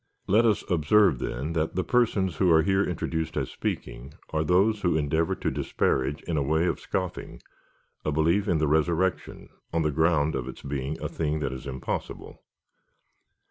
[0.25, 4.81] Let us observe, then, that the persons who are here introduced as speaking, are those
[4.81, 7.39] who endeavour to disparage, in a way of scoffing,
[8.03, 11.67] a belief in the resurrection, on the ground of its being a thing that is
[11.67, 12.41] impossible.